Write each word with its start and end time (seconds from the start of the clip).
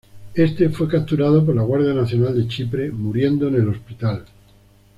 Éste 0.33 0.69
fue 0.71 0.87
capturado 0.87 1.45
por 1.45 1.55
la 1.55 1.61
Guardia 1.61 1.93
Nacional 1.93 2.35
de 2.35 2.47
Chipre 2.47 2.89
muriendo 2.89 3.47
en 3.49 3.53
el 3.53 3.69
hospital. 3.69 4.25